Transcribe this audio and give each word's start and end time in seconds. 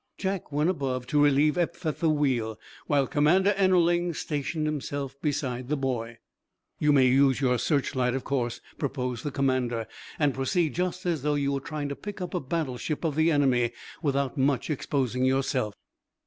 Jack 0.17 0.51
went 0.51 0.67
above 0.67 1.05
to 1.05 1.23
relieve 1.23 1.59
Eph 1.59 1.85
at 1.85 1.99
the 1.99 2.09
wheel, 2.09 2.59
while 2.87 3.05
Commander 3.05 3.53
Ennerling 3.55 4.15
stationed 4.15 4.65
himself 4.65 5.15
beside 5.21 5.67
the 5.67 5.77
boy. 5.77 6.17
"You 6.79 6.91
may 6.91 7.05
use 7.05 7.39
your 7.39 7.59
searchlight, 7.59 8.15
of 8.15 8.23
course," 8.23 8.61
proposed 8.79 9.23
the 9.23 9.29
commander, 9.29 9.85
"and 10.17 10.33
proceed 10.33 10.73
just 10.73 11.05
as 11.05 11.21
though 11.21 11.35
you 11.35 11.51
were 11.51 11.59
trying 11.59 11.89
to 11.89 11.95
pick 11.95 12.19
up 12.19 12.33
a 12.33 12.39
battleship 12.39 13.03
of 13.03 13.15
the 13.15 13.31
enemy 13.31 13.73
without 14.01 14.39
much 14.39 14.71
exposing 14.71 15.23
yourself." 15.23 15.75